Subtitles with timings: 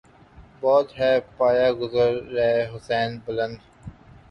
[0.61, 3.57] بہت ہے پایۂ گردِ رہِ حسین بلند